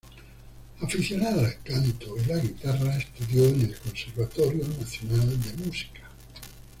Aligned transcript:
Aficionada 0.81 1.45
al 1.45 1.61
canto 1.61 2.15
y 2.19 2.25
la 2.25 2.39
guitarra, 2.39 2.97
estudió 2.97 3.45
en 3.49 3.61
el 3.61 3.77
Conservatorio 3.77 4.67
Nacional 4.79 5.39
de 5.43 5.53
Música. 5.63 6.09